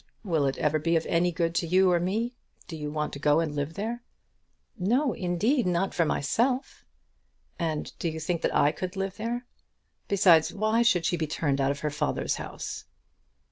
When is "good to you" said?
1.31-1.91